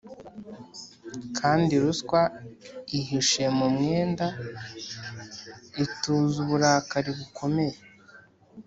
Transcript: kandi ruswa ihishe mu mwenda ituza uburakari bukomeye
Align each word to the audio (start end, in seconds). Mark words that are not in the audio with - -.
kandi 1.37 1.73
ruswa 1.83 2.21
ihishe 2.99 3.43
mu 3.57 3.67
mwenda 3.75 4.25
ituza 5.83 6.35
uburakari 6.43 7.11
bukomeye 7.17 7.77